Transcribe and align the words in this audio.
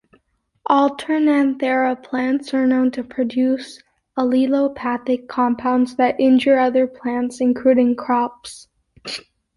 "Alternanthera" 0.67 1.95
plants 1.95 2.55
are 2.55 2.65
known 2.65 2.89
to 2.89 3.03
produce 3.03 3.79
allelopathic 4.17 5.27
compounds 5.27 5.95
that 5.97 6.19
injure 6.19 6.57
other 6.57 6.87
plants, 6.87 7.39
including 7.39 7.95
crops. 7.95 8.67